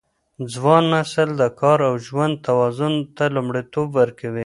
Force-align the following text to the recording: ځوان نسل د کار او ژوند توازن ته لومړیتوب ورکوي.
ځوان 0.53 0.83
نسل 0.95 1.29
د 1.41 1.43
کار 1.61 1.79
او 1.89 1.93
ژوند 2.07 2.33
توازن 2.47 2.93
ته 3.17 3.25
لومړیتوب 3.35 3.87
ورکوي. 3.99 4.39